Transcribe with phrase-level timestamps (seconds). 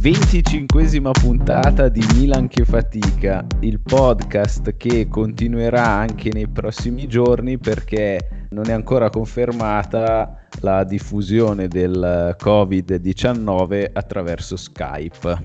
[0.00, 8.46] 25esima puntata di Milan che fatica, il podcast che continuerà anche nei prossimi giorni perché
[8.52, 15.42] non è ancora confermata la diffusione del Covid-19 attraverso Skype.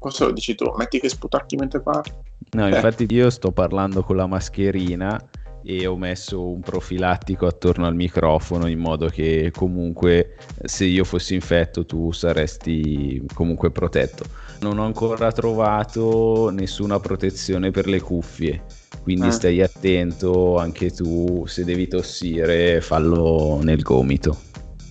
[0.00, 2.12] Questo lo dici tu, metti che sputacchi mentre parli.
[2.54, 5.16] No, infatti io sto parlando con la mascherina
[5.64, 11.34] e ho messo un profilattico attorno al microfono in modo che comunque se io fossi
[11.34, 14.24] infetto tu saresti comunque protetto.
[14.60, 18.64] Non ho ancora trovato nessuna protezione per le cuffie,
[19.02, 19.32] quindi eh.
[19.32, 24.38] stai attento anche tu, se devi tossire fallo nel gomito.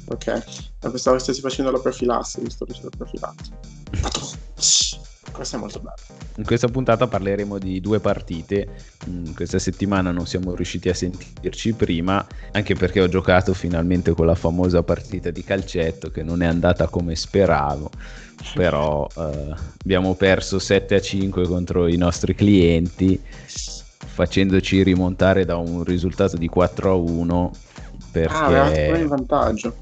[0.06, 0.44] Ok,
[0.80, 5.00] pensavo stessi facendo la profilassi, che c'è la profilassi.
[5.32, 5.96] Questo è molto bello.
[6.36, 8.68] In questa puntata parleremo di due partite.
[9.06, 14.26] In questa settimana non siamo riusciti a sentirci prima, anche perché ho giocato finalmente con
[14.26, 17.90] la famosa partita di calcetto che non è andata come speravo.
[18.54, 25.84] Però eh, abbiamo perso 7 a 5 contro i nostri clienti, facendoci rimontare da un
[25.84, 27.52] risultato di 4 a 1.
[28.12, 29.76] Perché ah, eravamo in vantaggio.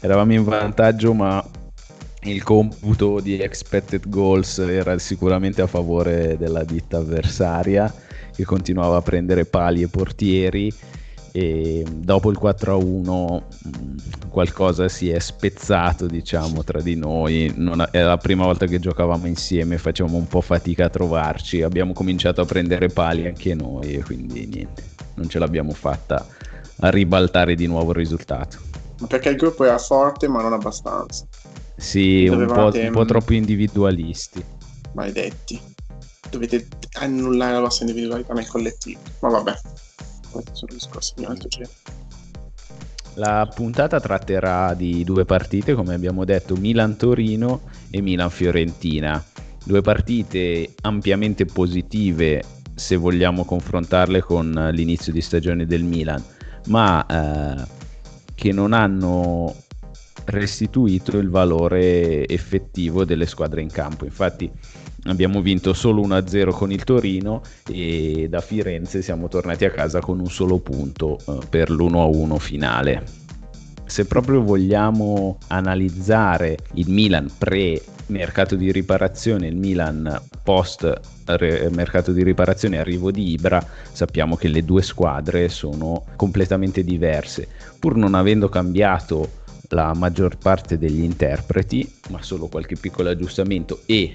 [0.00, 1.44] Eravamo in vantaggio, ma
[2.26, 7.92] il computo di expected goals era sicuramente a favore della ditta avversaria
[8.34, 10.72] che continuava a prendere pali e portieri
[11.32, 13.96] e dopo il 4-1 mm,
[14.30, 17.52] qualcosa si è spezzato diciamo tra di noi.
[17.54, 21.60] Non, è la prima volta che giocavamo insieme facevamo un po' fatica a trovarci.
[21.60, 24.82] Abbiamo cominciato a prendere pali anche noi e quindi niente
[25.14, 26.26] non ce l'abbiamo fatta
[26.80, 28.58] a ribaltare di nuovo il risultato.
[29.06, 31.26] Perché il gruppo era forte ma non abbastanza
[31.76, 34.42] sì, un po', un po' troppo individualisti.
[34.92, 35.60] Maledetti.
[36.30, 39.00] Dovete annullare la vostra individualità nel collettivo.
[39.20, 39.54] Ma vabbè,
[40.30, 41.72] questi sono discorsi di un altro genere.
[43.14, 49.24] La puntata tratterà di due partite, come abbiamo detto, Milan-Torino e Milan-Fiorentina.
[49.64, 52.42] Due partite ampiamente positive
[52.74, 56.22] se vogliamo confrontarle con l'inizio di stagione del Milan,
[56.66, 57.66] ma eh,
[58.34, 59.54] che non hanno
[60.24, 64.04] restituito il valore effettivo delle squadre in campo.
[64.04, 64.50] Infatti
[65.04, 70.18] abbiamo vinto solo 1-0 con il Torino e da Firenze siamo tornati a casa con
[70.18, 73.04] un solo punto eh, per l'1-1 finale.
[73.86, 81.00] Se proprio vogliamo analizzare il Milan pre mercato di riparazione, il Milan post
[81.70, 87.48] mercato di riparazione arrivo di Ibra, sappiamo che le due squadre sono completamente diverse.
[87.78, 94.14] Pur non avendo cambiato la maggior parte degli interpreti, ma solo qualche piccolo aggiustamento e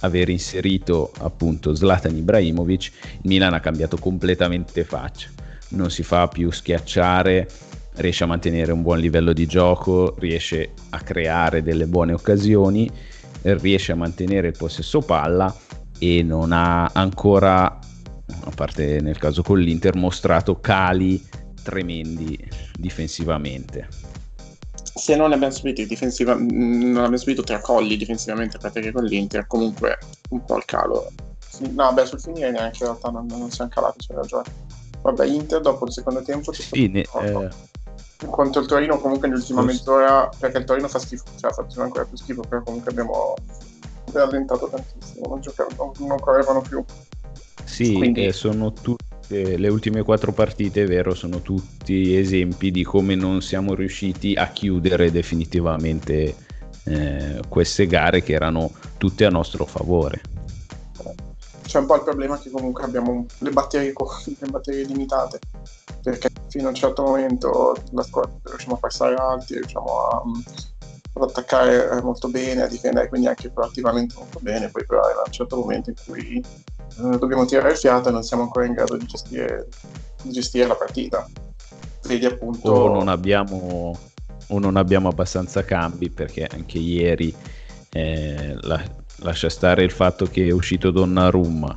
[0.00, 5.28] aver inserito appunto Zlatan Ibrahimovic, il Milan ha cambiato completamente faccia.
[5.70, 7.48] Non si fa più schiacciare,
[7.94, 12.90] riesce a mantenere un buon livello di gioco, riesce a creare delle buone occasioni,
[13.42, 15.54] riesce a mantenere il possesso palla
[15.98, 21.22] e non ha ancora, a parte nel caso con l'Inter, mostrato cali
[21.62, 22.36] tremendi
[22.76, 24.11] difensivamente
[24.94, 29.98] se non abbiamo subito difensiva, non abbiamo subito tracolli difensivamente perché con l'Inter comunque
[30.30, 31.10] un po' il calo.
[31.48, 34.44] Sì, no beh sul finire neanche in realtà non, non siamo calati c'è ragione
[35.02, 37.48] vabbè Inter dopo il secondo tempo sì, ne, eh...
[38.30, 42.06] contro il Torino comunque nell'ultima mezz'ora perché il Torino fa schifo cioè ha fatto ancora
[42.06, 43.34] più schifo però comunque abbiamo
[44.12, 46.84] rallentato tantissimo non, giocavano, non correvano più.
[47.64, 48.26] Sì, Quindi...
[48.26, 53.14] eh, sono tutti queste, le ultime quattro partite, è vero, sono tutti esempi di come
[53.14, 56.36] non siamo riusciti a chiudere definitivamente
[56.84, 60.20] eh, queste gare che erano tutte a nostro favore.
[61.62, 63.94] C'è un po' il problema che comunque abbiamo le batterie,
[64.38, 65.38] le batterie limitate,
[66.02, 70.22] perché fino a un certo momento la squadra riusciamo a passare alti, riusciamo a,
[71.14, 75.32] ad attaccare molto bene, a difendere quindi anche proattivamente molto bene, poi però era un
[75.32, 78.96] certo momento in cui eh, dobbiamo tirare il fiato e non siamo ancora in grado
[78.96, 79.68] di gestire,
[80.22, 81.28] di gestire la partita.
[82.06, 82.70] Vedi appunto...
[82.70, 83.98] O non, abbiamo,
[84.46, 87.34] o non abbiamo abbastanza cambi perché anche ieri
[87.90, 88.82] eh, la,
[89.16, 91.76] lascia stare il fatto che è uscito Donnarumma,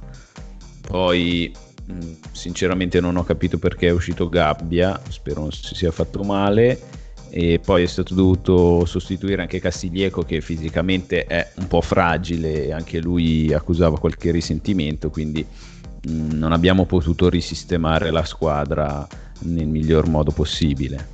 [0.81, 1.53] poi
[1.85, 7.03] mh, sinceramente non ho capito perché è uscito Gabbia, spero non si sia fatto male
[7.37, 12.71] e poi è stato dovuto sostituire anche Castiglieco che fisicamente è un po' fragile e
[12.71, 19.05] anche lui accusava qualche risentimento quindi mm, non abbiamo potuto risistemare la squadra
[19.39, 21.09] nel miglior modo possibile.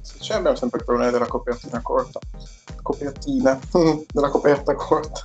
[0.00, 2.20] Sì, abbiamo sempre il problema della copertina corta
[2.80, 3.58] copertina
[4.12, 5.24] della coperta corta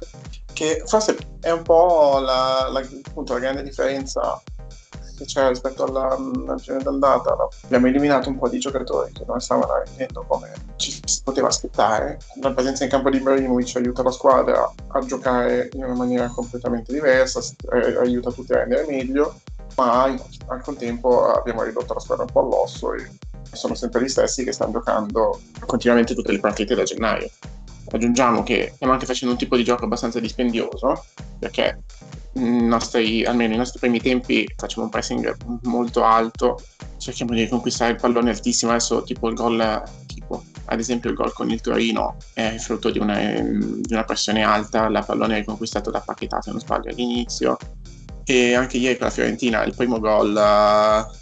[0.51, 4.41] che forse è un po' la, la, appunto, la grande differenza
[5.19, 6.17] che c'è rispetto alla,
[6.55, 7.35] genere d'andata.
[7.65, 12.17] Abbiamo eliminato un po' di giocatori che non stavano rendendo come ci si poteva aspettare.
[12.41, 16.93] La presenza in campo di Ibrahimovic aiuta la squadra a giocare in una maniera completamente
[16.93, 17.41] diversa,
[17.73, 19.41] eh, aiuta tutti a rendere meglio,
[19.75, 23.09] ma al contempo abbiamo ridotto la squadra un po' all'osso e
[23.51, 27.29] sono sempre gli stessi che stanno giocando continuamente tutte le partite da gennaio.
[27.91, 31.05] Aggiungiamo che stiamo anche facendo un tipo di gioco abbastanza dispendioso,
[31.39, 31.79] perché
[32.39, 36.61] nostri, almeno nei nostri primi tempi facciamo un pressing molto alto,
[36.97, 41.33] cerchiamo di conquistare il pallone altissimo, adesso tipo il gol, tipo, ad esempio il gol
[41.33, 45.91] con il Torino è frutto di una, di una pressione alta, la pallone è conquistato
[45.91, 47.57] da Paquetà se non sbaglio all'inizio,
[48.25, 50.29] e anche ieri con la Fiorentina il primo gol,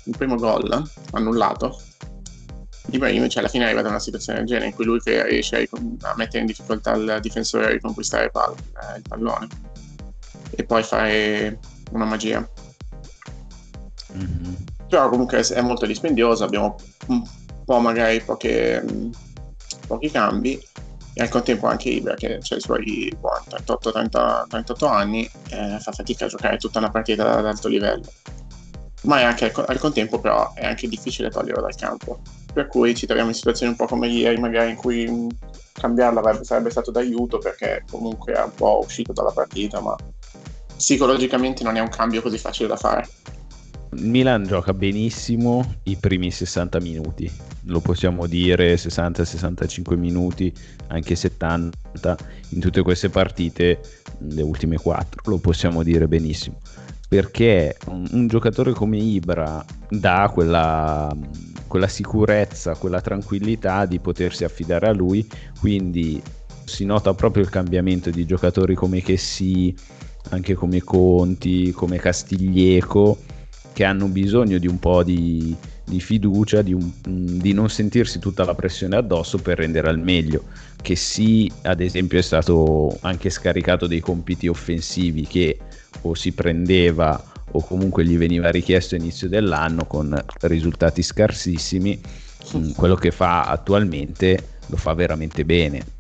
[0.03, 1.81] il primo gol annullato
[2.89, 5.67] Ibrahimovic alla fine arriva da una situazione del genere in cui lui riesce
[6.01, 8.31] a mettere in difficoltà il difensore a riconquistare il,
[8.95, 9.47] il pallone
[10.51, 11.59] e poi fare
[11.91, 12.47] una magia.
[14.15, 14.53] Mm-hmm.
[14.89, 16.75] Però comunque è molto dispendioso, abbiamo
[17.07, 17.23] un
[17.65, 18.83] po' magari poche,
[19.87, 20.59] pochi cambi
[21.17, 26.27] e al contempo anche Ibra che ha i suoi 38-38 anni eh, fa fatica a
[26.27, 28.05] giocare tutta una partita ad alto livello
[29.03, 32.21] ma è anche al contempo però è anche difficile toglierlo dal campo
[32.53, 35.27] per cui ci troviamo in situazioni un po' come ieri magari in cui
[35.73, 39.95] cambiarla avrebbe, sarebbe stato d'aiuto perché comunque è un po' uscito dalla partita ma
[40.77, 43.07] psicologicamente non è un cambio così facile da fare.
[43.93, 47.29] Il Milan gioca benissimo i primi 60 minuti,
[47.63, 50.53] lo possiamo dire 60-65 minuti,
[50.87, 52.17] anche 70
[52.49, 53.79] in tutte queste partite,
[54.19, 56.59] le ultime 4, lo possiamo dire benissimo.
[57.07, 61.15] Perché un, un giocatore come Ibra dà quella,
[61.67, 65.25] quella sicurezza, quella tranquillità di potersi affidare a lui,
[65.59, 66.21] quindi
[66.65, 69.73] si nota proprio il cambiamento di giocatori come Chessy,
[70.29, 73.17] anche come Conti, come Castiglieco,
[73.73, 78.43] che hanno bisogno di un po' di, di fiducia, di, un, di, non sentirsi tutta
[78.43, 80.43] la pressione addosso per rendere al meglio.
[80.81, 85.59] Che sì, ad esempio, è stato anche scaricato dei compiti offensivi che
[86.01, 87.21] o si prendeva
[87.51, 91.99] o comunque gli veniva richiesto inizio dell'anno con risultati scarsissimi,
[92.55, 95.96] mm, quello che fa attualmente lo fa veramente bene.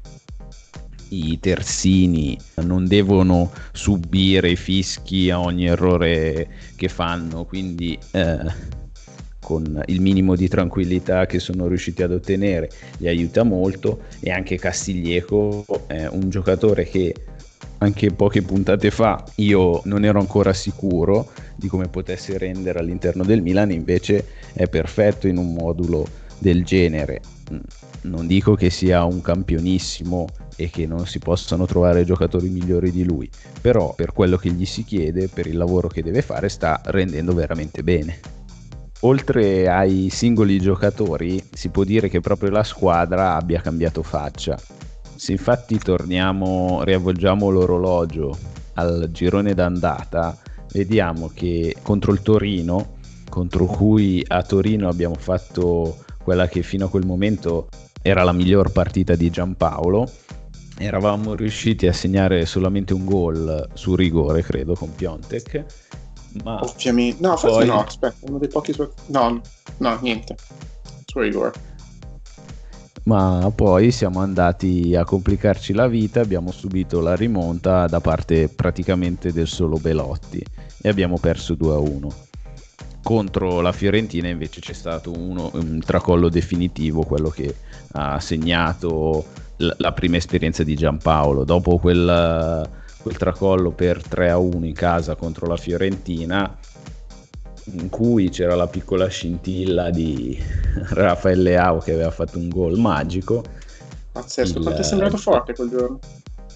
[1.09, 8.39] I terzini non devono subire i fischi a ogni errore che fanno, quindi eh,
[9.39, 14.57] con il minimo di tranquillità che sono riusciti ad ottenere gli aiuta molto e anche
[14.57, 17.15] Castiglieco è un giocatore che
[17.77, 23.41] anche poche puntate fa io non ero ancora sicuro di come potesse rendere all'interno del
[23.41, 26.05] Milan, invece è perfetto in un modulo
[26.37, 27.21] del genere.
[27.51, 27.57] Mm,
[28.01, 30.27] non dico che sia un campionissimo
[30.57, 33.29] e che non si possano trovare giocatori migliori di lui,
[33.61, 37.33] però per quello che gli si chiede, per il lavoro che deve fare, sta rendendo
[37.33, 38.19] veramente bene.
[39.01, 44.59] Oltre ai singoli giocatori, si può dire che proprio la squadra abbia cambiato faccia
[45.17, 48.37] se infatti torniamo, riavvolgiamo l'orologio
[48.73, 50.37] al girone d'andata,
[50.71, 52.95] vediamo che contro il Torino,
[53.27, 57.67] contro cui a Torino abbiamo fatto quella che fino a quel momento
[58.03, 60.07] era la miglior partita di Giampaolo,
[60.77, 65.65] eravamo riusciti a segnare solamente un gol su rigore, credo, con Piontek.
[66.43, 67.67] Ma Ovviamente, no, forse poi...
[67.67, 68.87] no, aspetta, uno dei pochi su...
[69.07, 69.41] No,
[69.77, 70.35] no, niente,
[71.05, 71.75] su rigore
[73.07, 79.31] ma poi siamo andati a complicarci la vita, abbiamo subito la rimonta da parte praticamente
[79.31, 80.43] del solo Belotti
[80.81, 82.07] e abbiamo perso 2-1.
[83.01, 87.55] Contro la Fiorentina invece c'è stato uno, un tracollo definitivo, quello che
[87.93, 89.25] ha segnato
[89.57, 91.43] la prima esperienza di Giampaolo.
[91.43, 92.69] Dopo quel,
[93.01, 96.57] quel tracollo per 3-1 in casa contro la Fiorentina,
[97.73, 100.37] in cui c'era la piccola scintilla di
[100.89, 103.43] Raffaele Leao che aveva fatto un gol magico.
[104.11, 105.99] Pazzesco, quanto è sembrato forte quel giorno.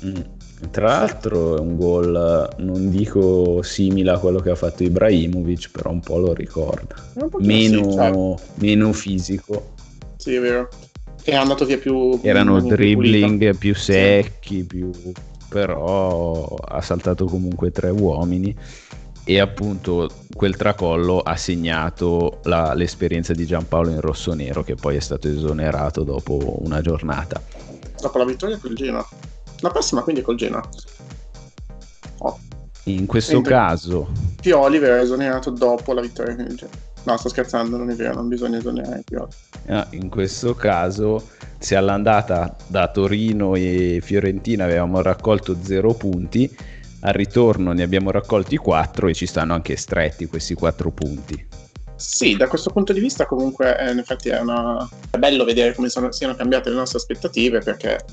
[0.06, 0.22] Mm.
[0.70, 5.90] Tra l'altro è un gol, non dico simile a quello che ha fatto Ibrahimovic, però
[5.90, 6.96] un po' lo ricorda.
[7.40, 8.40] Meno, sì, certo.
[8.56, 9.74] meno fisico.
[10.18, 10.70] Sì, è vero.
[11.24, 12.20] È andato via più...
[12.22, 13.58] Erano dribbling pulita.
[13.58, 14.90] più secchi, più...
[15.50, 18.56] però ha saltato comunque tre uomini
[19.24, 25.00] e appunto quel tracollo ha segnato la, l'esperienza di Giampaolo in rosso-nero che poi è
[25.00, 27.42] stato esonerato dopo una giornata.
[28.00, 29.08] Dopo la vittoria col Genoa.
[29.60, 30.68] La prossima quindi col Genoa.
[32.20, 32.40] Oh.
[32.86, 34.10] In questo Mentre caso...
[34.42, 36.90] Pioli verrà esonerato dopo la vittoria con il Genoa.
[37.04, 39.32] No, sto scherzando, non è vero, non bisogna esonerare Pioli.
[39.68, 46.50] Ah, in questo caso, se all'andata da Torino e Fiorentina avevamo raccolto zero punti,
[47.02, 51.48] al ritorno ne abbiamo raccolti 4 e ci stanno anche stretti questi 4 punti.
[51.96, 54.88] Sì, da questo punto di vista comunque eh, in effetti è, una...
[55.10, 58.04] è bello vedere come sono, siano cambiate le nostre aspettative perché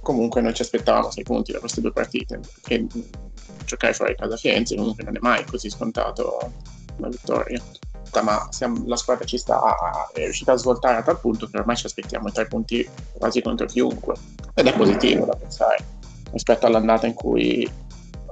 [0.00, 2.86] comunque noi ci aspettavamo 6 punti da queste due partite e
[3.64, 6.52] giocare fuori casa Firenze comunque non è mai così scontato
[6.96, 7.62] una vittoria
[8.22, 9.60] ma siamo, la squadra ci sta,
[10.12, 13.42] è riuscita a svoltare a tal punto che ormai ci aspettiamo i tre punti quasi
[13.42, 14.14] contro chiunque
[14.54, 15.84] ed è positivo da pensare
[16.32, 17.68] rispetto all'andata in cui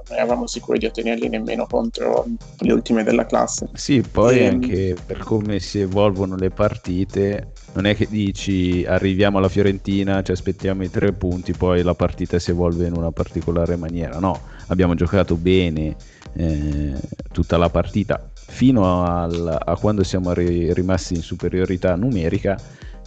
[0.09, 2.25] non eravamo sicuri di ottenerli nemmeno contro
[2.59, 3.69] le ultime della classe.
[3.73, 4.43] Sì, poi e...
[4.43, 10.21] Ehm, anche per come si evolvono le partite, non è che dici arriviamo alla Fiorentina,
[10.23, 14.19] ci aspettiamo i tre punti, poi la partita si evolve in una particolare maniera.
[14.19, 15.95] No, abbiamo giocato bene
[16.33, 16.93] eh,
[17.31, 22.59] tutta la partita fino al, a quando siamo ri- rimasti in superiorità numerica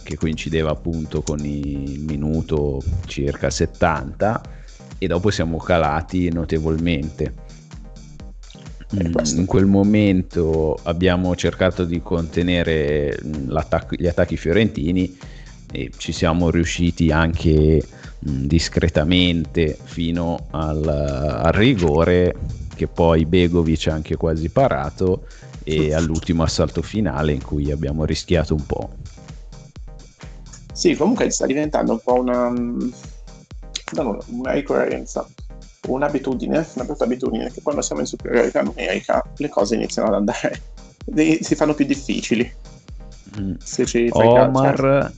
[0.03, 4.41] che coincideva appunto con il minuto circa 70
[4.97, 7.33] e dopo siamo calati notevolmente.
[8.93, 15.17] Mm, in quel momento abbiamo cercato di contenere gli attacchi fiorentini
[15.71, 22.35] e ci siamo riusciti anche mm, discretamente fino al, al, rigore
[22.81, 25.27] che poi Begovic ha anche quasi parato
[25.63, 28.89] e all'ultimo assalto finale in cui abbiamo rischiato un po'.
[30.73, 35.27] Sì, comunque sta diventando un po' una no, una ricorrenza,
[35.89, 40.61] un'abitudine, una brutta abitudine, che quando siamo in superiorità numerica le cose iniziano ad andare,
[41.39, 42.51] si fanno più difficili.
[43.39, 43.53] Mm.
[43.63, 45.13] Se ci Omar,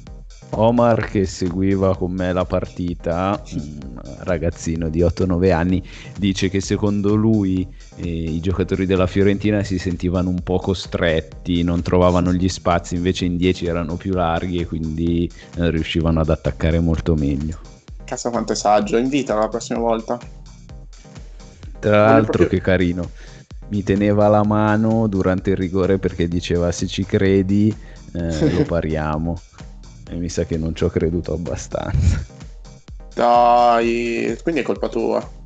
[0.56, 5.84] Omar che seguiva con me la partita, un ragazzino di 8-9 anni,
[6.18, 11.82] dice che secondo lui eh, i giocatori della Fiorentina si sentivano un po' costretti, non
[11.82, 16.80] trovavano gli spazi, invece in 10 erano più larghi e quindi eh, riuscivano ad attaccare
[16.80, 17.60] molto meglio.
[18.04, 20.20] Cazzo quanto è saggio, invitalo la prossima volta.
[21.80, 22.48] Tra l'altro proprio...
[22.48, 23.10] che carino,
[23.70, 27.76] mi teneva la mano durante il rigore perché diceva se ci credi
[28.14, 29.40] eh, lo pariamo.
[30.10, 32.26] e mi sa che non ci ho creduto abbastanza.
[33.14, 35.42] Dai, quindi è colpa tua.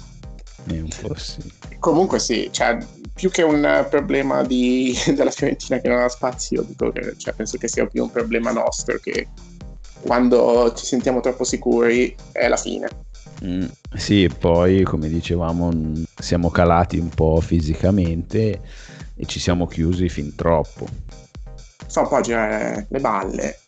[0.70, 1.42] Eh, un po' sì.
[1.80, 2.78] Comunque sì, cioè,
[3.14, 7.58] più che un problema di, della Fiorentina che non ha spazio, dico che, cioè, penso
[7.58, 9.28] che sia più un problema nostro che
[10.02, 12.88] quando ci sentiamo troppo sicuri è la fine.
[13.44, 15.72] Mm, sì, poi come dicevamo
[16.20, 18.62] siamo calati un po' fisicamente
[19.16, 20.88] e ci siamo chiusi fin troppo.
[21.88, 23.60] Fa un po' girare le balle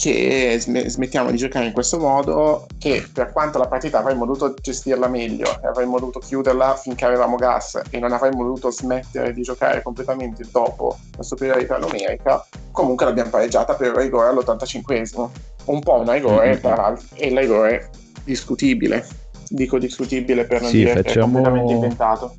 [0.00, 5.08] che smettiamo di giocare in questo modo che per quanto la partita avremmo dovuto gestirla
[5.08, 9.82] meglio e avremmo dovuto chiuderla finché avevamo gas e non avremmo dovuto smettere di giocare
[9.82, 12.42] completamente dopo la superiorità numerica
[12.72, 15.28] comunque l'abbiamo pareggiata per rigore all'85esimo
[15.66, 16.60] un po' un rigore mm-hmm.
[16.60, 17.90] tra l'altro e il rigore
[18.24, 19.06] discutibile
[19.50, 21.02] dico discutibile per non sì, dire facciamo...
[21.02, 22.34] che è completamente inventato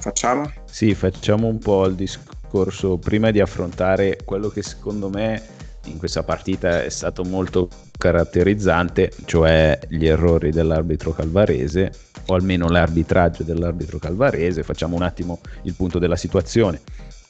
[0.00, 0.50] facciamo?
[0.64, 6.22] Sì, facciamo un po' il discorso prima di affrontare quello che secondo me in questa
[6.22, 11.92] partita è stato molto caratterizzante, cioè gli errori dell'arbitro calvarese,
[12.26, 14.62] o almeno l'arbitraggio dell'arbitro calvarese.
[14.62, 16.80] Facciamo un attimo il punto della situazione.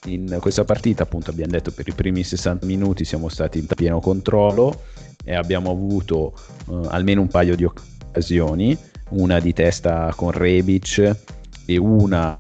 [0.06, 4.00] In questa partita, appunto, abbiamo detto per i primi 60 minuti siamo stati in pieno
[4.00, 4.82] controllo
[5.25, 6.35] e abbiamo avuto
[6.66, 8.76] uh, almeno un paio di occasioni,
[9.11, 11.16] una di testa con Rebic
[11.64, 12.38] e una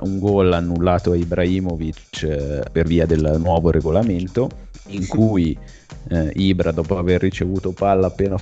[0.00, 4.48] un gol annullato a Ibrahimovic eh, per via del nuovo regolamento
[4.88, 5.56] in cui
[6.08, 8.36] eh, Ibra dopo aver ricevuto palla appena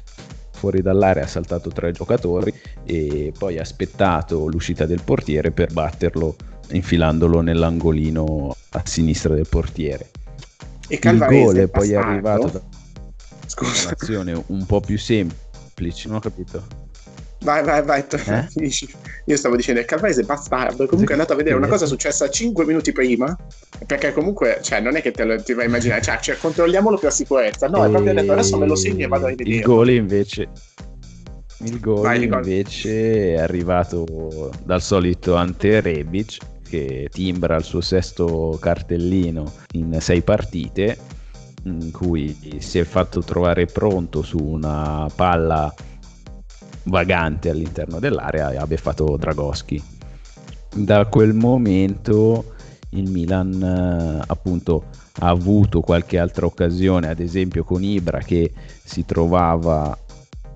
[0.51, 6.37] fuori dall'area ha saltato tre giocatori e poi ha aspettato l'uscita del portiere per batterlo
[6.71, 10.11] infilandolo nell'angolino a sinistra del portiere.
[10.89, 12.63] E il gol è poi arrivato da
[13.61, 16.82] un'azione un po' più semplice, non ho capito.
[17.43, 18.47] Vai, vai, vai, eh?
[18.49, 18.89] finisci.
[19.27, 20.87] Io stavo dicendo il Calvarese è bastardo.
[20.87, 23.37] Comunque è andato a vedere una cosa successa 5 minuti prima.
[23.87, 26.99] Perché comunque, cioè, non è che te lo ti vai a immaginare, cioè, cioè controlliamolo
[26.99, 27.69] per sicurezza.
[27.69, 27.89] No, e...
[27.89, 29.57] è proprio detto adesso me lo segno e vado a rivedere.
[29.57, 30.49] Il gol invece.
[31.65, 38.57] Il gol vai, invece è arrivato dal solito Ante Rebic che timbra il suo sesto
[38.61, 40.97] cartellino in sei partite
[41.65, 45.73] in cui si è fatto trovare pronto su una palla
[46.85, 49.83] vagante all'interno dell'area e abbia fatto Dragoschi.
[50.75, 52.55] Da quel momento
[52.91, 54.85] il Milan eh, appunto
[55.21, 59.97] ha avuto qualche altra occasione, ad esempio con Ibra che si trovava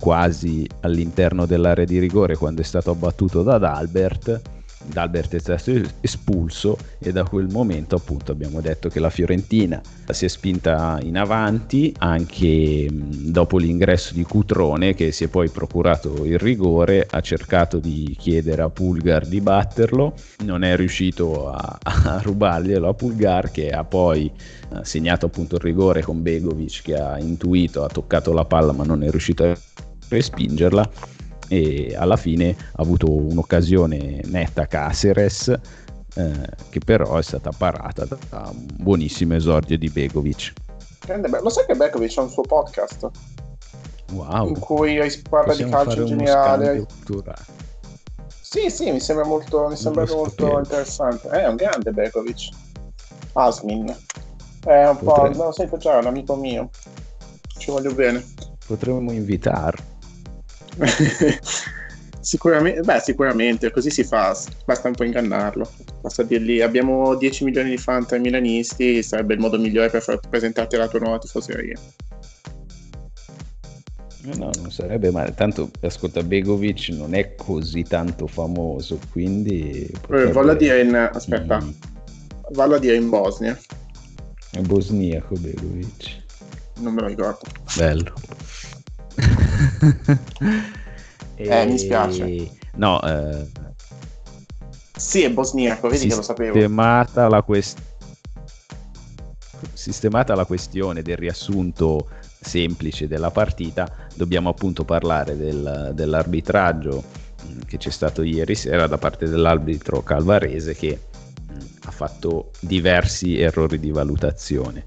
[0.01, 4.56] quasi all'interno dell'area di rigore quando è stato abbattuto da Albert
[4.87, 10.25] D'Albert è stato espulso e da quel momento appunto abbiamo detto che la Fiorentina si
[10.25, 16.39] è spinta in avanti anche dopo l'ingresso di Cutrone che si è poi procurato il
[16.39, 20.15] rigore, ha cercato di chiedere a Pulgar di batterlo,
[20.45, 24.31] non è riuscito a, a rubarglielo a Pulgar che ha poi
[24.83, 29.03] segnato appunto il rigore con Begovic che ha intuito, ha toccato la palla ma non
[29.03, 29.57] è riuscito a
[30.09, 31.16] respingerla
[31.49, 35.49] e alla fine ha avuto un'occasione netta Caceres
[36.17, 40.53] eh, che però è stata parata da un buonissimo esordio di Begovic.
[41.43, 43.11] Lo sai che Begovic ha un suo podcast?
[44.13, 44.49] Wow.
[44.49, 44.99] In cui
[45.29, 46.87] parla di calcio in generale.
[48.41, 51.29] Sì, sì, mi sembra molto, mi sembra molto interessante.
[51.29, 52.49] È un grande Begovic.
[53.35, 53.95] Asmin.
[54.65, 55.33] È un Potrei...
[55.33, 55.45] po'.
[55.45, 56.71] No, sento già, è un amico mio.
[57.59, 58.25] Ci voglio bene.
[58.67, 59.96] Potremmo invitarlo.
[62.21, 65.71] sicuramente, beh, sicuramente, così si fa, basta un po' ingannarlo.
[66.01, 70.03] Basta dirgli abbiamo 10 milioni di fan tra i milanisti, sarebbe il modo migliore per
[70.03, 71.79] far presentarti la tua nuova tifoseria.
[74.35, 75.35] No, non sarebbe male.
[75.35, 79.89] Tanto, ascolta, Begovic non è così tanto famoso, quindi...
[80.01, 80.33] Potrebbe...
[80.33, 80.95] Vallo a dire in...
[80.95, 81.61] Aspetta.
[81.61, 81.71] Mm.
[82.51, 83.57] Vallo a dire in Bosnia.
[84.51, 86.25] È bosniaco Begovic.
[86.79, 87.41] Non me lo ricordo.
[87.77, 88.13] Bello.
[91.37, 91.49] E...
[91.49, 92.51] Eh, mi spiace.
[92.77, 93.47] No, eh...
[94.97, 96.55] Sì, è bosniaco, vedi che lo sapevo.
[96.55, 97.79] Sistemata la, quest...
[99.75, 102.09] sistemata la questione del riassunto
[102.41, 107.05] semplice della partita, dobbiamo appunto parlare del, dell'arbitraggio
[107.45, 110.99] mm, che c'è stato ieri sera da parte dell'arbitro calvarese che
[111.53, 114.85] mm, ha fatto diversi errori di valutazione,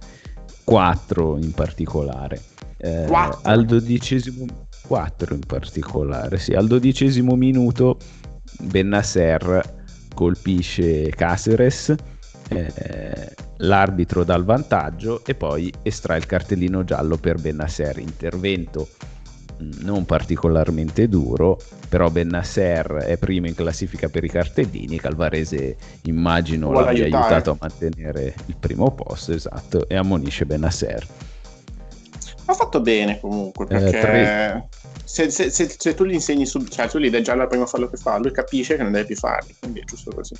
[0.63, 2.41] quattro in particolare.
[2.81, 3.07] Eh,
[3.43, 4.45] al dodicesimo
[4.87, 7.97] 4 in particolare, sì, al dodicesimo minuto
[8.61, 9.77] Bennasser
[10.15, 11.93] colpisce Caceres,
[12.49, 18.87] eh, l'arbitro dà il vantaggio e poi estrae il cartellino giallo per Bennasser, intervento
[19.61, 21.59] mm, non particolarmente duro,
[21.89, 27.23] però Bennasser è primo in classifica per i cartellini, Calvarese immagino l'abbia aiutare.
[27.23, 31.05] aiutato a mantenere il primo posto, esatto, e ammonisce Bennasser.
[32.69, 34.63] Fatto bene comunque, eh, perché eh,
[35.03, 37.65] se, se, se, se, tu gli insegni, sub, cioè tu gli dai già la prima
[37.65, 40.35] fallo che fa, lui capisce che non deve più farli, quindi è giusto così.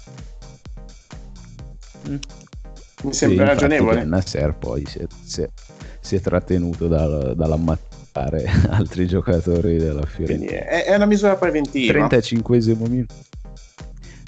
[2.08, 2.16] Mm.
[3.04, 4.04] Mi sembra sì, ragionevole.
[4.04, 5.50] Nasser poi si è, si è,
[6.00, 10.52] si è trattenuto dal, dall'ammazzare altri giocatori della Fiorentina.
[10.52, 11.94] È, è, una misura preventiva.
[11.94, 13.16] 35 minuto.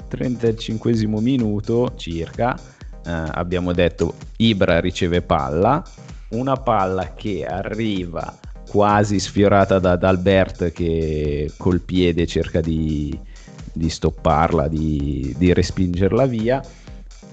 [0.08, 5.82] 35 minuto circa, eh, abbiamo detto Ibra riceve palla,
[6.32, 13.18] una palla che arriva quasi sfiorata da, da Albert che col piede cerca di,
[13.72, 16.62] di stopparla, di, di, respingerla via.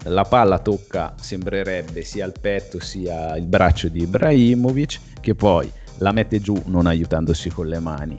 [0.03, 6.11] La palla tocca, sembrerebbe, sia il petto sia il braccio di Ibrahimovic, che poi la
[6.11, 8.17] mette giù non aiutandosi con le mani.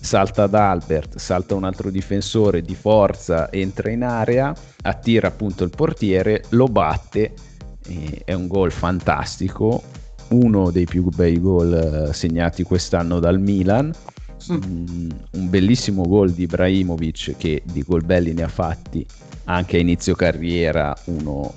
[0.00, 5.70] Salta ad Albert, salta un altro difensore di forza, entra in area, attira appunto il
[5.70, 7.34] portiere, lo batte.
[8.24, 9.82] È un gol fantastico,
[10.30, 13.92] uno dei più bei gol eh, segnati quest'anno dal Milan.
[14.52, 15.10] Mm.
[15.32, 19.04] Un bellissimo gol di Ibrahimovic che di gol belli ne ha fatti
[19.44, 21.54] anche a inizio carriera, uno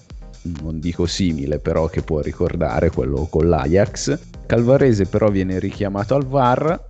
[0.62, 4.18] non dico simile, però che può ricordare quello con l'Ajax.
[4.46, 6.88] Calvarese però viene richiamato al VAR,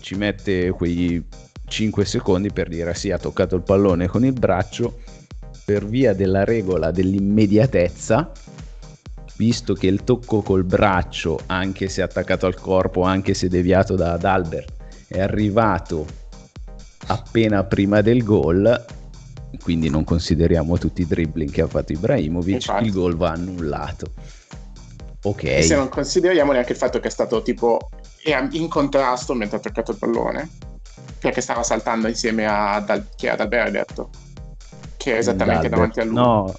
[0.00, 1.22] ci mette quei
[1.66, 5.00] 5 secondi per dire sì, ha toccato il pallone con il braccio
[5.64, 8.30] per via della regola dell'immediatezza
[9.36, 14.18] visto che il tocco col braccio, anche se attaccato al corpo, anche se deviato da,
[14.20, 14.72] Albert,
[15.08, 16.06] è arrivato
[17.06, 18.84] appena prima del gol,
[19.62, 22.84] quindi non consideriamo tutti i dribbling che ha fatto Ibrahimovic, Infatti.
[22.84, 24.12] il gol va annullato.
[25.22, 25.44] Ok.
[25.44, 27.88] E se non consideriamo neanche il fatto che è stato tipo
[28.24, 30.48] in contrasto mentre ha toccato il pallone,
[31.18, 34.06] perché stava saltando insieme a, Dal, che ad Albert,
[34.96, 35.94] che è esattamente D'Albert.
[35.94, 36.14] davanti a lui.
[36.14, 36.54] No,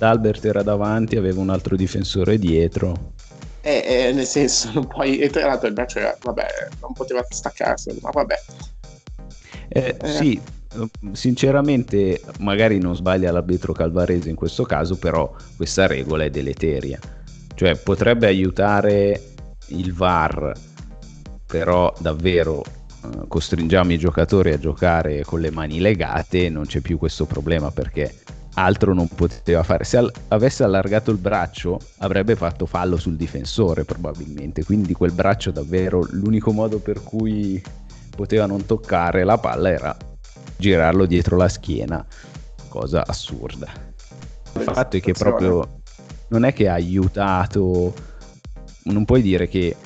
[0.00, 3.12] D'Albert era davanti, aveva un altro difensore dietro.
[3.60, 5.18] Eh, eh, nel senso, non puoi.
[5.18, 6.46] E tra l'altro il braccio era, vabbè,
[6.80, 8.34] non poteva staccarsi, ma vabbè.
[9.68, 10.08] Eh, eh.
[10.08, 10.40] Sì,
[11.12, 16.98] sinceramente, magari non sbaglia l'arbitro Calvarese in questo caso, però questa regola è deleteria.
[17.54, 19.22] Cioè, potrebbe aiutare
[19.66, 20.54] il VAR,
[21.44, 26.96] però davvero eh, costringiamo i giocatori a giocare con le mani legate, non c'è più
[26.96, 28.14] questo problema perché
[28.54, 29.84] altro non poteva fare.
[29.84, 35.50] Se al- avesse allargato il braccio avrebbe fatto fallo sul difensore probabilmente, quindi quel braccio
[35.50, 37.62] davvero l'unico modo per cui
[38.10, 39.96] poteva non toccare la palla era
[40.56, 42.04] girarlo dietro la schiena.
[42.68, 43.68] cosa assurda.
[44.54, 45.80] Il fatto è che proprio
[46.28, 47.92] non è che ha aiutato,
[48.84, 49.76] non puoi dire che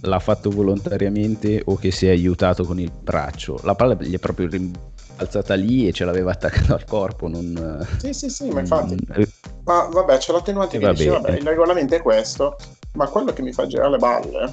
[0.00, 3.58] l'ha fatto volontariamente o che si è aiutato con il braccio.
[3.62, 4.93] La palla gli è proprio rimbalzata
[5.54, 7.28] lì e ce l'aveva attaccata al corpo.
[7.28, 7.86] Non...
[7.98, 8.96] Sì, sì, sì, ma infatti.
[9.64, 12.56] Ma vabbè, c'è l'attenuante che dice, vabbè, il regolamento è questo,
[12.94, 14.52] ma quello che mi fa girare le balle,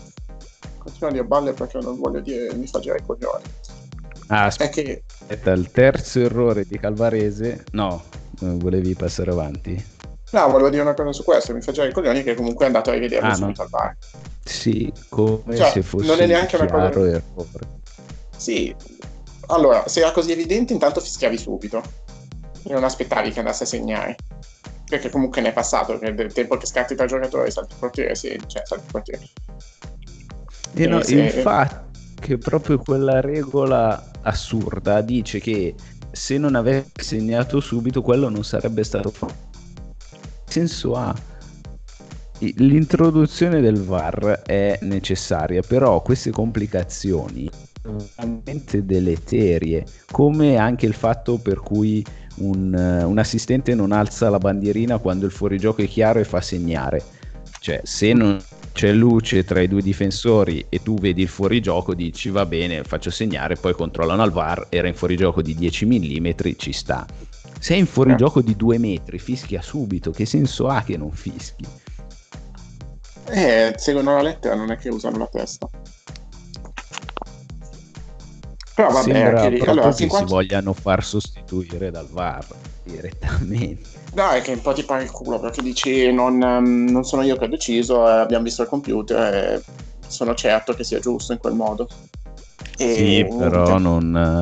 [0.78, 3.43] continuo a dire balle perché non voglio dire mi fa girare i coglioni.
[4.28, 5.52] Ah, aspetta, è che...
[5.52, 8.04] il terzo errore di Calvarese, no,
[8.39, 10.00] volevi passare avanti?
[10.32, 12.67] No, volevo dire una cosa su questo, mi fa girare i coglioni che comunque è
[12.67, 13.63] andato a rivederlo ah, subito no.
[13.63, 13.97] al bar.
[14.45, 16.86] Sì, come cioè, se fosse non è neanche un una cosa...
[16.88, 17.24] errore.
[18.38, 18.74] Sì,
[19.48, 21.82] allora, se era così evidente intanto fischiavi subito
[22.64, 24.16] e non aspettavi che andasse a segnare
[24.92, 28.14] perché comunque ne è passato, che del tempo che scatti tra giocatori salti il portiere,
[28.14, 29.30] sì, cioè salti il portiere.
[30.74, 31.16] E no, se...
[31.16, 35.74] infatti che proprio quella regola assurda dice che
[36.12, 39.50] se non avesse segnato subito quello non sarebbe stato fatto.
[40.46, 41.16] Che senso ha?
[42.40, 47.50] L'introduzione del VAR è necessaria, però queste complicazioni
[47.84, 52.04] veramente deleterie, come anche il fatto per cui
[52.38, 52.74] un,
[53.06, 57.04] un, assistente non alza la bandierina quando il fuorigioco è chiaro e fa segnare.
[57.60, 58.41] Cioè, se non
[58.74, 63.12] c'è luce tra i due difensori e tu vedi il fuorigioco, dici va bene, faccio
[63.12, 67.06] segnare, poi controllano al VAR, era in fuorigioco di 10 mm, ci sta.
[67.60, 71.65] Se è in fuorigioco di 2 metri, fischia subito, che senso ha che non fischi?
[73.30, 75.70] Eh, seguono la lettera, non è che usano la testa.
[78.74, 82.46] Però vabbè, Sembra che, allora, che si vogliano far sostituire dal VAR
[82.84, 83.90] direttamente.
[84.14, 87.22] No, è che un po' ti pare il culo perché dici non, um, non sono
[87.22, 89.64] io che ho deciso, eh, abbiamo visto il computer e
[90.08, 91.88] sono certo che sia giusto in quel modo.
[92.78, 94.42] E, sì, però non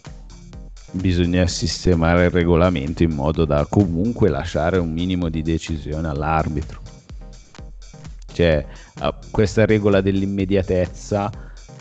[0.91, 6.81] bisogna sistemare il regolamento in modo da comunque lasciare un minimo di decisione all'arbitro.
[8.31, 8.65] Cioè,
[9.31, 11.29] questa regola dell'immediatezza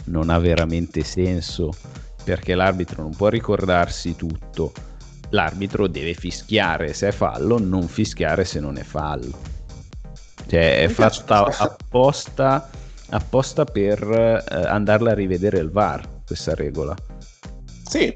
[0.05, 1.71] non ha veramente senso
[2.29, 4.75] perché l'arbitro non può ricordarsi tutto.
[5.31, 9.33] L'arbitro deve fischiare se è fallo, non fischiare se non è fallo.
[10.47, 12.69] Cioè è fatta apposta,
[13.09, 16.95] apposta per eh, andarla a rivedere il VAR, questa regola.
[17.89, 18.15] Sì.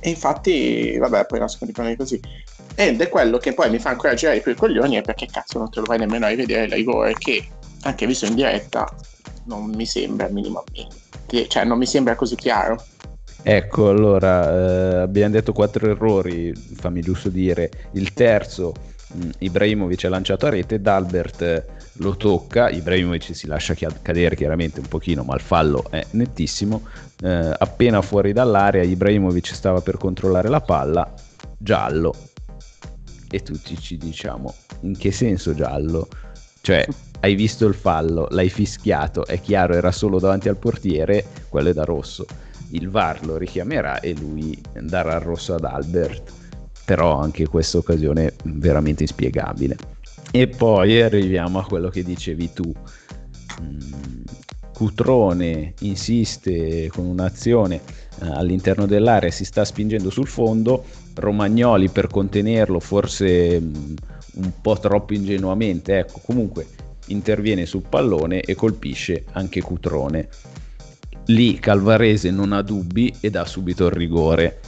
[0.00, 2.20] E infatti, vabbè, poi nascono i problemi così.
[2.74, 5.56] Ed è quello che poi mi fa ancora girare per i coglioni è perché cazzo
[5.56, 7.48] non te lo vai nemmeno a rivedere il rigore che,
[7.84, 8.86] anche visto in diretta,
[9.46, 11.04] non mi sembra minimamente
[11.48, 12.82] cioè non mi sembra così chiaro.
[13.42, 17.70] Ecco, allora eh, abbiamo detto quattro errori, fammi giusto dire.
[17.92, 18.72] Il terzo,
[19.12, 21.64] mh, mm, Ibrahimovic è lanciato a rete, Dalbert eh,
[21.98, 26.82] lo tocca, Ibrahimovic si lascia cadere chiaramente un pochino, ma il fallo è nettissimo.
[27.22, 31.12] Eh, appena fuori dall'area, Ibrahimovic stava per controllare la palla,
[31.56, 32.14] giallo.
[33.28, 36.08] E tutti ci diciamo, in che senso giallo?
[36.60, 36.84] Cioè,
[37.20, 41.72] hai visto il fallo, l'hai fischiato, è chiaro, era solo davanti al portiere, quello è
[41.72, 42.24] da rosso.
[42.70, 46.32] Il VAR lo richiamerà e lui darà il rosso ad Albert.
[46.84, 49.76] Però anche questa occasione veramente inspiegabile.
[50.30, 52.72] E poi arriviamo a quello che dicevi tu.
[53.60, 54.22] Mm,
[54.72, 60.84] Cutrone insiste con un'azione eh, all'interno dell'area, si sta spingendo sul fondo.
[61.14, 63.94] Romagnoli per contenerlo forse mm,
[64.34, 66.66] un po' troppo ingenuamente, ecco, comunque
[67.06, 70.28] interviene sul pallone e colpisce anche Cutrone.
[71.26, 74.60] Lì Calvarese non ha dubbi e dà subito il rigore.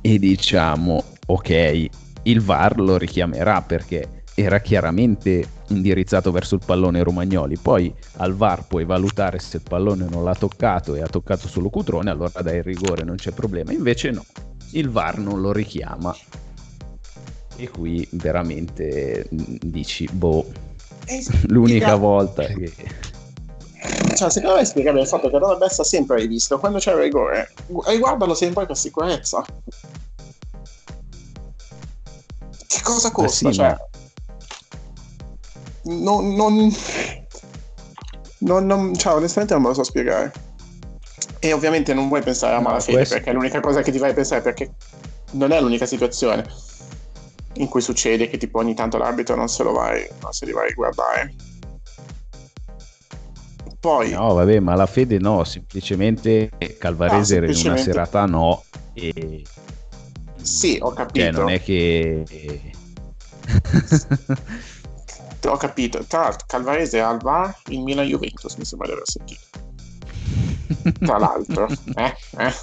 [0.00, 1.88] E diciamo, ok,
[2.22, 7.56] il VAR lo richiamerà perché era chiaramente indirizzato verso il pallone Romagnoli.
[7.56, 11.70] Poi al VAR puoi valutare se il pallone non l'ha toccato e ha toccato solo
[11.70, 13.72] Cutrone, allora dai il rigore, non c'è problema.
[13.72, 14.24] Invece no,
[14.72, 16.14] il VAR non lo richiama.
[17.56, 20.44] E qui veramente dici, boh,
[21.48, 22.72] l'unica volta che...
[24.14, 26.92] Cioè, secondo me è spiegabile il fatto che Ronald Best ha sempre rivisto quando c'è
[26.92, 27.52] il rigore,
[27.86, 29.44] riguardalo sempre per sicurezza.
[32.66, 33.48] Che cosa costa?
[33.50, 33.68] Sì, cioè,
[35.82, 35.94] ma...
[35.94, 36.74] non, non,
[38.38, 40.32] non, non, cioè, onestamente non me lo so spiegare.
[41.38, 43.14] E ovviamente non vuoi pensare a malafede, questo...
[43.16, 44.72] perché l'unica cosa che ti vai a pensare perché
[45.32, 46.46] non è l'unica situazione
[47.54, 50.52] in cui succede che tipo ogni tanto l'arbitro non se lo vai, non se li
[50.52, 51.34] vai a guardare.
[53.78, 54.10] Poi...
[54.12, 57.60] No, vabbè, ma la fede no, semplicemente Calvarese no, semplicemente...
[57.60, 58.64] in una serata no.
[58.94, 59.44] E...
[60.40, 61.24] Sì, ho capito.
[61.24, 62.24] Cioè, non è che...
[65.46, 66.04] ho capito.
[66.04, 69.42] Tra l'altro, Calvarese al VAR in Milan Juventus, mi sembra di aver sentito.
[71.04, 72.54] Tra l'altro, eh, eh.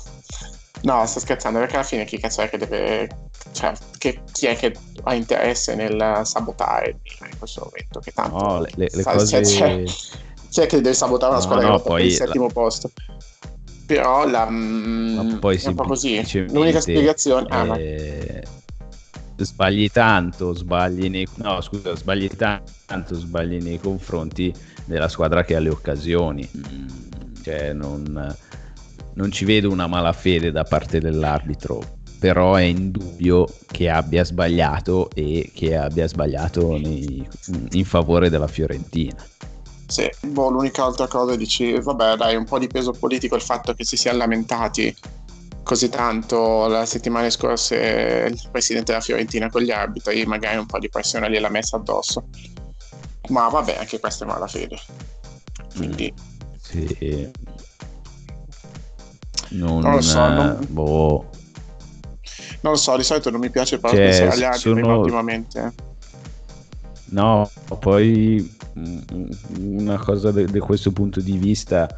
[0.83, 3.07] No, sto scherzando, perché alla fine chi cazzo è che deve...
[3.51, 7.99] Cioè, che, chi è che ha interesse nel sabotare in questo momento?
[7.99, 8.35] Che tanto...
[8.35, 9.41] No, le, le, le sa, cose...
[9.41, 9.83] C'è,
[10.49, 12.91] c'è, chi deve sabotare una squadra no, che lotta per il settimo la- posto.
[13.85, 14.49] Però la...
[14.49, 16.47] mm, Ma poi è un po' così.
[16.49, 17.45] L'unica spiegazione...
[17.49, 18.43] Ah, eh,
[19.37, 24.53] sbagli tanto, sbagli nei, no, scusa, sbagli tanto, sbagli nei confronti
[24.85, 26.49] della squadra che ha le occasioni.
[26.55, 26.87] Mm,
[27.43, 28.35] Cioè, non,
[29.13, 35.51] non ci vedo una malafede da parte dell'arbitro, però è indubbio che abbia sbagliato e
[35.53, 37.27] che abbia sbagliato nei-
[37.71, 39.25] in favore della Fiorentina.
[39.87, 43.73] Sì, boh, l'unica altra cosa dici, vabbè, dai, un po' di peso politico il fatto
[43.73, 44.95] che si siano lamentati
[45.63, 50.79] così tanto la settimana scorsa il presidente della Fiorentina con gli arbitri, magari un po'
[50.79, 52.23] di pressione gliel'ha messa addosso.
[53.29, 54.79] Ma vabbè, anche questa è malafede.
[55.75, 56.13] Quindi,
[56.61, 57.29] Sì.
[59.51, 61.29] Non, Non lo so, non- eh, boh.
[62.61, 65.73] non lo so, di solito non mi piace però Cioè, agli arbitri, sono- ma ultimamente...
[67.11, 68.97] No, poi mm,
[69.59, 71.89] una cosa da questo punto di vista,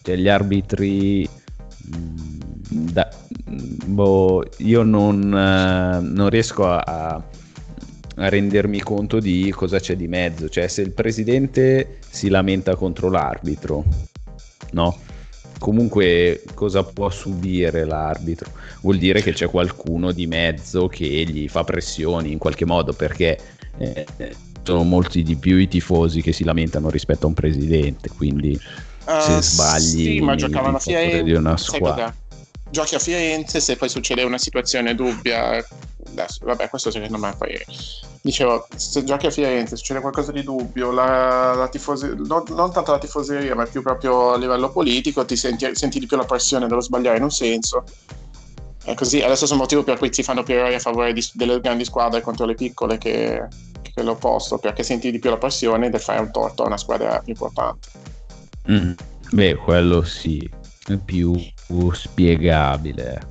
[0.00, 1.28] cioè gli arbitri,
[1.94, 3.10] mm, da-
[3.50, 7.22] mm, boh, io non, eh, non riesco a-
[8.14, 13.10] a rendermi conto di cosa c'è di mezzo, cioè se il presidente si lamenta contro
[13.10, 13.84] l'arbitro,
[14.72, 14.96] no?
[15.62, 18.50] Comunque cosa può subire l'arbitro?
[18.80, 23.38] Vuol dire che c'è qualcuno di mezzo che gli fa pressioni in qualche modo perché
[23.78, 24.04] eh,
[24.64, 29.36] sono molti di più i tifosi che si lamentano rispetto a un presidente, quindi se
[29.36, 32.12] Eh, sbagli sì, ma giocavano a in una squadra.
[32.72, 35.62] Giochi a Firenze, se poi succede una situazione dubbia,
[36.06, 37.62] adesso, vabbè, questo secondo me poi
[38.22, 42.92] dicevo, se giochi a Firenze, succede qualcosa di dubbio, la, la tifose- non, non tanto
[42.92, 46.66] la tifoseria, ma più proprio a livello politico, ti senti, senti di più la pressione
[46.66, 47.84] dello sbagliare in un senso.
[48.82, 51.30] È così, è lo stesso motivo per cui si fanno più errori a favore di-
[51.34, 53.48] delle grandi squadre contro le piccole che,
[53.82, 57.18] che l'opposto, perché senti di più la pressione del fare un torto a una squadra
[57.18, 57.88] più importante.
[58.70, 58.92] Mm,
[59.30, 60.60] Beh, quello sì,
[61.04, 61.34] più
[61.92, 63.30] spiegabile.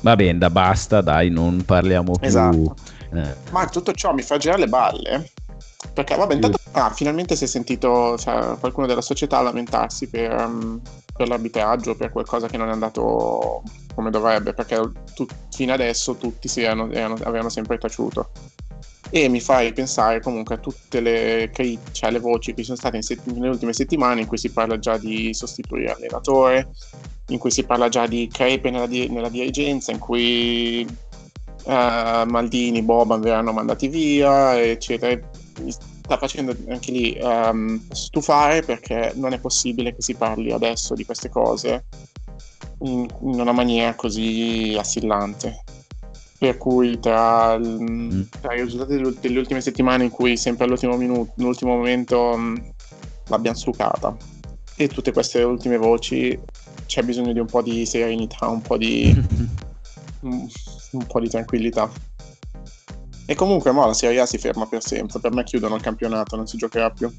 [0.00, 2.26] Va bene, da basta, dai, non parliamo più.
[2.26, 2.74] Esatto.
[3.14, 5.30] eh, Ma tutto ciò mi fa girare le balle.
[5.92, 10.80] Perché, vabbè, intanto ah, finalmente si è sentito cioè, qualcuno della società lamentarsi per, um,
[11.16, 13.62] per l'arbitraggio, per qualcosa che non è andato
[13.94, 14.78] come dovrebbe, perché
[15.14, 18.30] tu- fino adesso tutti si erano- erano- avevano sempre taciuto.
[19.10, 21.50] E mi fai pensare comunque a tutte le,
[21.92, 24.50] cioè, le voci che ci sono state in set- nelle ultime settimane in cui si
[24.50, 26.70] parla già di sostituire allenatore,
[27.28, 30.86] in cui si parla già di crepe nella, di- nella dirigenza, in cui
[31.66, 35.18] eh, Maldini, Boban verranno mandati via, eccetera.
[35.60, 40.94] Mi sta facendo anche lì ehm, stufare perché non è possibile che si parli adesso
[40.94, 41.86] di queste cose
[42.80, 45.64] in, in una maniera così assillante.
[46.38, 51.32] Per cui tra, il- tra i risultati delle, ultime settimane in cui sempre all'ultimo minuto,
[51.38, 52.72] all'ultimo momento mh,
[53.28, 54.14] l'abbiamo sucata
[54.76, 56.38] e tutte queste ultime voci
[56.84, 59.14] c'è bisogno di un po' di serenità, un po' di,
[60.20, 60.46] un,
[60.92, 61.90] un po' di tranquillità.
[63.28, 66.36] E comunque mo la Serie A si ferma per sempre, per me chiudono il campionato,
[66.36, 67.10] non si giocherà più.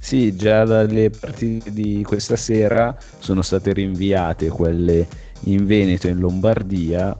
[0.00, 5.06] Sì, già dalle partite di questa sera sono state rinviate quelle
[5.42, 7.18] in Veneto e in Lombardia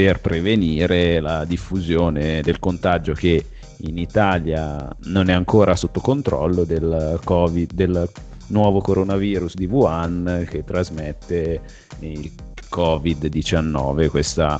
[0.00, 3.44] per prevenire la diffusione del contagio che
[3.82, 8.10] in Italia non è ancora sotto controllo del Covid, del
[8.46, 11.60] nuovo coronavirus di Wuhan che trasmette
[11.98, 12.32] il
[12.70, 14.58] Covid-19, questa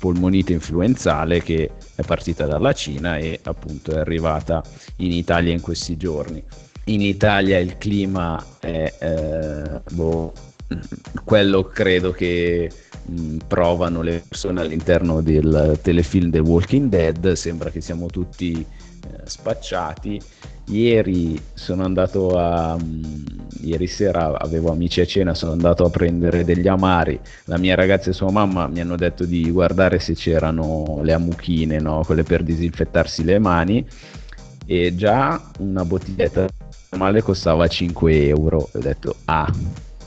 [0.00, 4.64] polmonite influenzale che è partita dalla Cina e appunto è arrivata
[4.96, 6.42] in Italia in questi giorni.
[6.86, 10.32] In Italia il clima è eh, boh,
[11.22, 12.68] quello credo che
[13.10, 19.20] mh, provano le persone all'interno del telefilm The Walking Dead, sembra che siamo tutti eh,
[19.24, 20.20] spacciati.
[20.66, 26.44] Ieri sono andato a mh, ieri sera avevo amici a cena, sono andato a prendere
[26.44, 27.18] degli amari.
[27.44, 31.78] La mia ragazza e sua mamma mi hanno detto di guardare se c'erano le amuchine,
[31.80, 32.02] no?
[32.04, 33.86] quelle per disinfettarsi le mani.
[34.66, 36.46] E già una bottiglietta
[36.90, 38.68] normale costava 5 euro.
[38.72, 39.50] Ho detto, ah,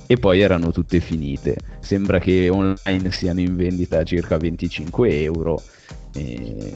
[0.08, 1.58] e poi erano tutte finite.
[1.80, 5.62] Sembra che online siano in vendita a circa 25 euro.
[6.16, 6.74] E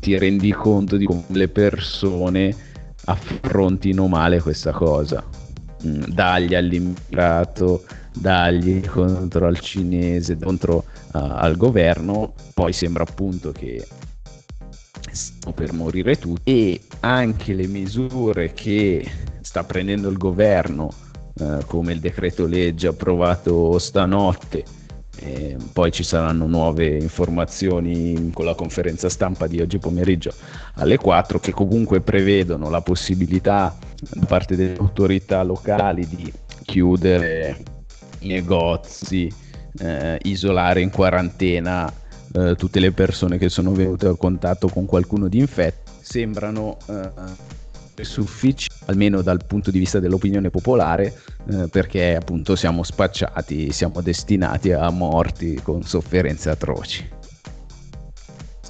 [0.00, 2.54] ti rendi conto di come le persone
[3.04, 5.24] affrontino male questa cosa.
[5.86, 12.34] Mm, Dagli all'immigrato, dagli contro al cinese, contro uh, al governo.
[12.52, 13.86] Poi sembra appunto che
[15.12, 19.08] stiamo per morire tutti e anche le misure che
[19.40, 20.92] sta prendendo il governo
[21.38, 24.64] eh, come il decreto legge approvato stanotte.
[25.18, 30.30] E poi ci saranno nuove informazioni con la conferenza stampa di oggi pomeriggio
[30.74, 33.74] alle 4 che comunque prevedono la possibilità
[34.12, 36.30] da parte delle autorità locali di
[36.64, 37.62] chiudere
[38.20, 39.32] negozi,
[39.78, 41.90] eh, isolare in quarantena
[42.34, 45.92] eh, tutte le persone che sono venute a contatto con qualcuno di infetto.
[46.00, 47.10] Sembrano eh,
[48.04, 51.14] sufficienti, almeno dal punto di vista dell'opinione popolare,
[51.50, 57.08] eh, perché appunto siamo spacciati, siamo destinati a morti con sofferenze atroci.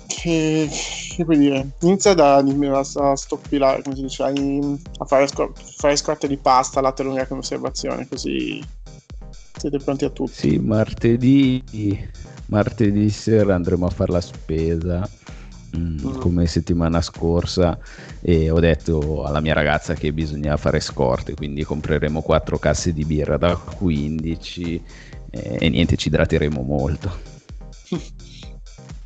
[0.07, 0.69] Che,
[1.17, 1.69] che puoi dire?
[1.81, 6.81] Inizia da a stoppilare, come si dice, a, a fare, scor- fare scorte di pasta,
[6.81, 8.65] latte lunga come osservazione, così
[9.57, 10.33] siete pronti a tutto.
[10.33, 11.63] Sì, martedì,
[12.47, 15.09] martedì sera andremo a fare la spesa.
[15.77, 17.79] Mm, come settimana scorsa
[18.23, 23.05] e ho detto alla mia ragazza che bisogna fare scorte quindi compreremo 4 casse di
[23.05, 24.83] birra da 15
[25.31, 27.15] eh, e niente ci idrateremo molto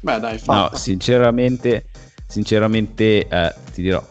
[0.00, 0.70] beh dai fatta.
[0.70, 1.86] no sinceramente
[2.26, 4.08] sinceramente eh, ti dirò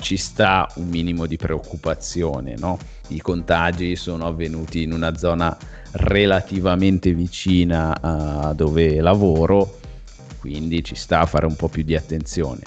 [0.00, 2.78] ci sta un minimo di preoccupazione no?
[3.08, 5.56] i contagi sono avvenuti in una zona
[5.92, 9.77] relativamente vicina a dove lavoro,
[10.48, 12.60] quindi ci sta a fare un po' più di attenzione.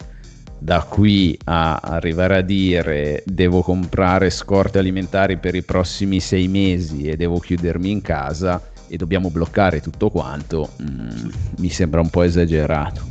[0.58, 7.06] Da qui a arrivare a dire devo comprare scorte alimentari per i prossimi sei mesi
[7.06, 12.22] e devo chiudermi in casa e dobbiamo bloccare tutto quanto, mm, mi sembra un po'
[12.22, 13.02] esagerato.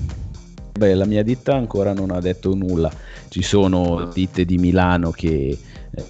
[0.78, 2.90] Beh, la mia ditta ancora non ha detto nulla.
[3.28, 5.58] Ci sono ditte di Milano che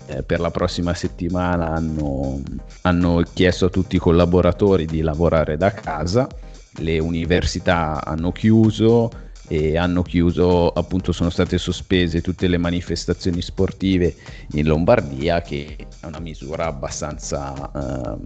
[0.06, 2.42] eh, per la prossima settimana hanno,
[2.82, 6.28] hanno chiesto a tutti i collaboratori di lavorare da casa,
[6.78, 9.10] le università hanno chiuso
[9.52, 14.14] e hanno chiuso, appunto sono state sospese tutte le manifestazioni sportive
[14.52, 18.16] in Lombardia, che è una misura abbastanza eh,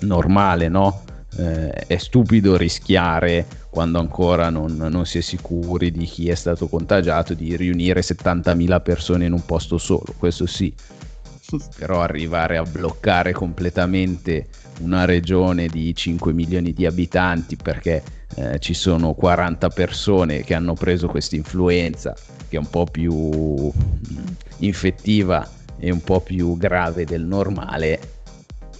[0.00, 1.04] normale, no?
[1.38, 6.66] Eh, è stupido rischiare quando ancora non, non, si è sicuri di chi è stato
[6.66, 10.74] contagiato di riunire 70.000 persone in un posto solo, questo sì,
[11.78, 14.48] però arrivare a bloccare completamente
[14.80, 18.02] una regione di 5 milioni di abitanti perché
[18.36, 22.14] eh, ci sono 40 persone che hanno preso questa influenza
[22.48, 24.26] che è un po' più mm,
[24.58, 28.14] infettiva e un po' più grave del normale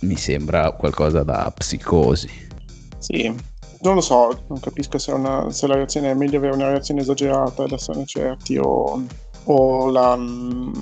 [0.01, 2.29] mi sembra qualcosa da psicosi.
[2.99, 6.69] Sì non lo so non capisco se, una, se la reazione è meglio avere una
[6.69, 9.05] reazione esagerata ed essere certi o,
[9.45, 10.73] o la mm,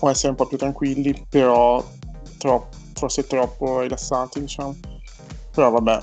[0.00, 1.84] o essere un po' più tranquilli, però
[2.38, 4.76] troppo, forse troppo rilassati, diciamo.
[5.52, 6.02] Però vabbè.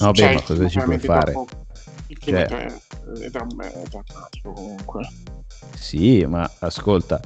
[0.00, 1.32] No, beh, cioè, ma cosa ci puoi fare?
[1.32, 1.62] Troppo...
[2.08, 2.66] Il clima cioè...
[2.66, 5.08] è, è, drammatico comunque.
[5.74, 7.20] Sì, ma ascolta,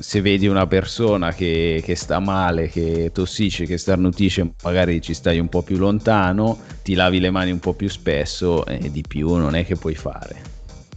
[0.00, 5.38] se vedi una persona che, che, sta male, che tossisce, che starnutisce, magari ci stai
[5.38, 9.34] un po' più lontano, ti lavi le mani un po' più spesso e di più
[9.34, 10.52] non è che puoi fare.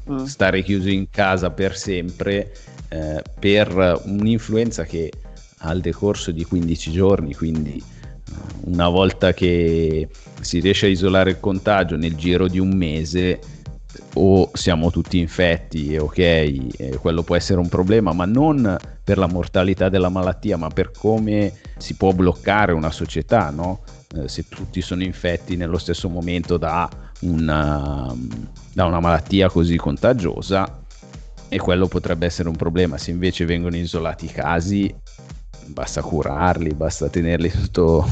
[0.09, 0.23] Mm.
[0.23, 2.53] Stare chiuso in casa per sempre
[2.89, 5.11] eh, per un'influenza che
[5.59, 8.33] al decorso di 15 giorni, quindi eh,
[8.65, 10.07] una volta che
[10.41, 13.39] si riesce a isolare il contagio nel giro di un mese
[14.13, 19.27] o siamo tutti infetti, ok, eh, quello può essere un problema, ma non per la
[19.27, 23.81] mortalità della malattia, ma per come si può bloccare una società, no?
[24.15, 26.89] eh, se tutti sono infetti nello stesso momento da
[27.21, 28.13] una,
[28.73, 30.81] da una malattia così contagiosa,
[31.49, 32.97] e quello potrebbe essere un problema.
[32.97, 34.93] Se invece vengono isolati i casi,
[35.67, 38.05] basta curarli, basta tenerli sotto,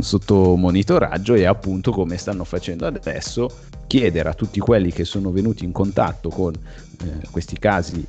[0.00, 3.50] sotto, monitoraggio e appunto come stanno facendo adesso
[3.86, 8.04] chiedere a tutti quelli che sono venuti in contatto con eh, questi casi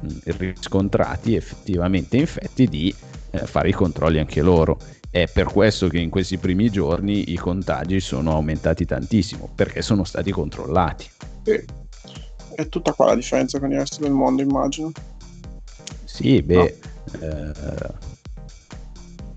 [0.00, 2.94] mh, riscontrati effettivamente infetti di
[3.30, 4.78] eh, fare i controlli anche loro.
[5.10, 10.04] È per questo che in questi primi giorni i contagi sono aumentati tantissimo, perché sono
[10.04, 11.06] stati controllati.
[11.42, 11.80] Sì
[12.54, 14.92] è tutta qua la differenza con il resto del mondo, immagino.
[16.04, 16.78] Sì, beh,
[17.12, 17.20] no.
[17.20, 17.52] eh,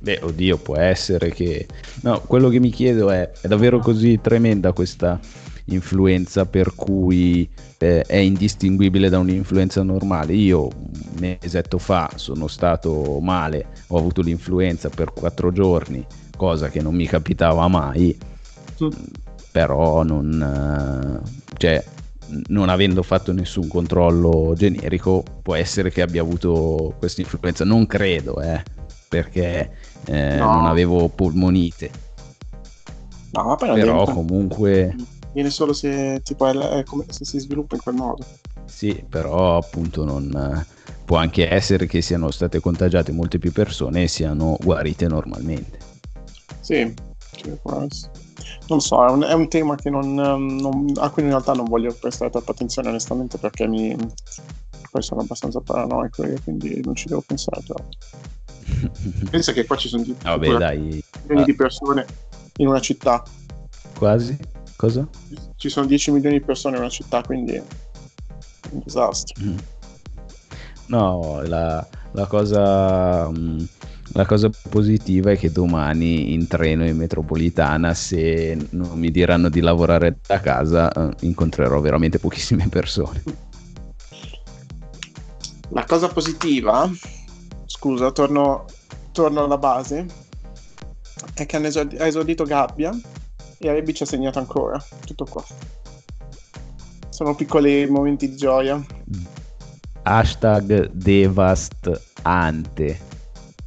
[0.05, 1.65] beh, oddio, può essere che...
[2.01, 5.19] No, quello che mi chiedo è, è davvero così tremenda questa
[5.65, 10.33] influenza per cui eh, è indistinguibile da un'influenza normale.
[10.33, 16.06] Io un mesetto fa sono stato male, ho avuto l'influenza per quattro giorni,
[16.37, 18.15] cosa che non mi capitava mai,
[18.83, 18.89] mm.
[19.51, 21.23] però non...
[21.25, 21.83] Eh, cioè,
[22.47, 27.63] non avendo fatto nessun controllo generico, può essere che abbia avuto questa influenza.
[27.65, 28.62] Non credo, eh,
[29.08, 29.71] perché
[30.06, 30.53] eh, no.
[30.53, 31.91] non avevo polmonite.
[33.31, 34.95] No, però, però comunque...
[35.33, 38.23] Viene solo se, tipo, è come se si sviluppa in quel modo.
[38.63, 40.65] Sì, però appunto non,
[41.06, 45.77] può anche essere che siano state contagiate molte più persone e siano guarite normalmente.
[46.62, 46.93] Sì,
[48.67, 51.93] non so, è un, è un tema non, non, a cui in realtà non voglio
[51.93, 53.95] prestare troppa attenzione onestamente perché mi,
[54.89, 57.89] poi sono abbastanza paranoico e quindi non ci devo pensare troppo.
[59.29, 61.03] Pensa che qua ci sono di, Vabbè, dai.
[61.23, 61.45] milioni ah.
[61.45, 62.05] di persone
[62.57, 63.23] in una città.
[63.97, 64.37] Quasi?
[64.75, 65.07] Cosa?
[65.55, 67.63] Ci sono 10 milioni di persone in una città, quindi è
[68.71, 69.43] un disastro.
[69.43, 69.57] Mm.
[70.87, 73.27] No, la, la cosa...
[73.27, 73.67] Um,
[74.15, 79.59] la cosa positiva è che domani in treno in metropolitana, se non mi diranno di
[79.59, 83.21] lavorare da casa, eh, incontrerò veramente pochissime persone.
[85.71, 86.89] La cosa positiva,
[87.65, 88.65] scusa, torno,
[89.11, 90.05] torno alla base,
[91.33, 92.97] è che ha esordito Gabbia
[93.57, 94.83] e Rebic ha segnato ancora.
[95.05, 95.43] Tutto qua.
[97.09, 98.83] Sono piccoli momenti di gioia.
[100.03, 102.99] Hashtag devastante.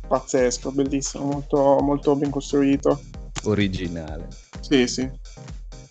[0.06, 3.00] Pazzesco, bellissimo, molto, molto ben costruito.
[3.44, 4.28] Originale.
[4.60, 5.10] Sì, sì.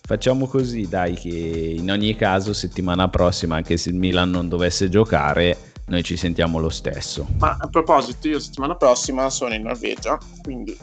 [0.02, 4.88] Facciamo così, dai, che in ogni caso settimana prossima, anche se il Milan non dovesse
[4.88, 5.58] giocare,
[5.88, 7.28] noi ci sentiamo lo stesso.
[7.40, 10.78] Ma a proposito, io settimana prossima sono in Norvegia, quindi...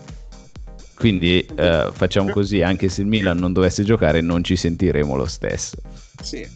[0.97, 5.27] Quindi eh, facciamo così, anche se il Milan non dovesse giocare, non ci sentiremo lo
[5.27, 5.77] stesso.
[6.23, 6.49] Sì,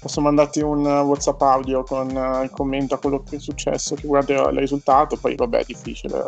[0.00, 4.06] posso mandarti un WhatsApp audio con uh, il commento a quello che è successo, che
[4.06, 6.22] guarda il risultato, poi vabbè è difficile.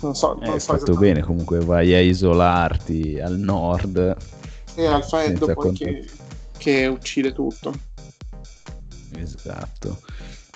[0.00, 4.16] Non so, non eh, so fatto bene, comunque vai a isolarti al nord.
[4.74, 6.08] E al freddo poi che,
[6.58, 7.72] che uccide tutto.
[9.16, 10.00] Esatto.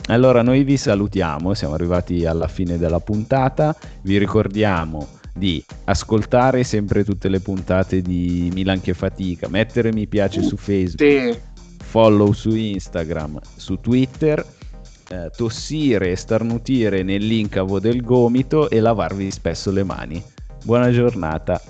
[0.09, 7.05] Allora noi vi salutiamo, siamo arrivati alla fine della puntata, vi ricordiamo di ascoltare sempre
[7.05, 11.41] tutte le puntate di Milan che fatica, mettere mi piace su Facebook,
[11.83, 14.45] follow su Instagram, su Twitter,
[15.09, 20.23] eh, tossire e starnutire nell'incavo del gomito e lavarvi spesso le mani.
[20.65, 21.61] Buona giornata.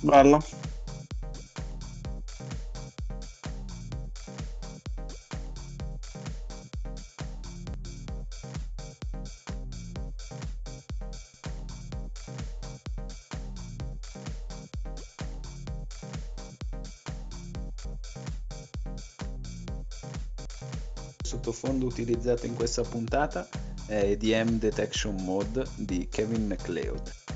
[0.00, 0.61] Bello.
[22.12, 23.48] Utilizzato in questa puntata
[23.86, 27.31] è EDM Detection Mode di Kevin MacLeod.